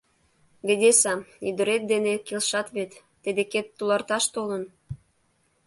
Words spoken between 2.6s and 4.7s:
вет, тый декет туларташ толын!